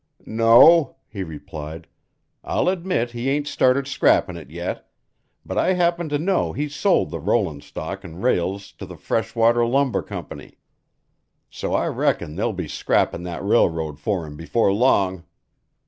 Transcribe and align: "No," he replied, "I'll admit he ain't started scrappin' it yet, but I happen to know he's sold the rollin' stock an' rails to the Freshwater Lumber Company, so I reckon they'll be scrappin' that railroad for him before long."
"No," 0.25 0.95
he 1.07 1.21
replied, 1.21 1.85
"I'll 2.43 2.69
admit 2.69 3.11
he 3.11 3.29
ain't 3.29 3.47
started 3.47 3.85
scrappin' 3.85 4.35
it 4.35 4.49
yet, 4.49 4.89
but 5.45 5.59
I 5.59 5.73
happen 5.73 6.09
to 6.09 6.17
know 6.17 6.53
he's 6.53 6.73
sold 6.73 7.11
the 7.11 7.19
rollin' 7.19 7.61
stock 7.61 8.03
an' 8.03 8.15
rails 8.19 8.71
to 8.79 8.87
the 8.87 8.97
Freshwater 8.97 9.63
Lumber 9.63 10.01
Company, 10.01 10.57
so 11.51 11.75
I 11.75 11.85
reckon 11.85 12.35
they'll 12.35 12.51
be 12.51 12.67
scrappin' 12.67 13.21
that 13.25 13.43
railroad 13.45 13.99
for 13.99 14.25
him 14.25 14.35
before 14.35 14.73
long." 14.73 15.23